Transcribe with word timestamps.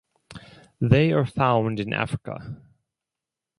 They 0.79 1.11
are 1.11 1.27
found 1.27 1.79
in 1.79 1.93
Africa. 1.93 2.57